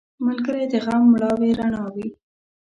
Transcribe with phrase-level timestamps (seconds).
[0.25, 2.07] ملګری د غم مړاوې رڼا وي